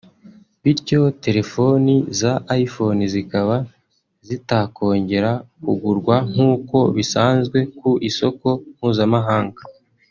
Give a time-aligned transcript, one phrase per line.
[0.61, 3.55] bityo telefoni za iPhone zikaba
[4.27, 5.31] zitakongera
[5.63, 9.61] kugurwa nkuko bisanzwe ku isoko mpuzamahanga